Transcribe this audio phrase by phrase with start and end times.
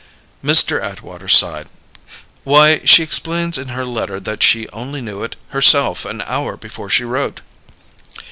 [0.43, 0.81] Mr.
[0.81, 1.67] Atwater sighed.
[2.43, 6.89] "Why, she explains in her letter that she only knew it, herself, an hour before
[6.89, 7.41] she wrote."